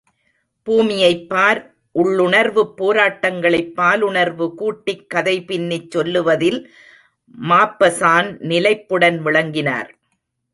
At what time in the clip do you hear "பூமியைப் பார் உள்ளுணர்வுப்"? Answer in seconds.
0.67-2.73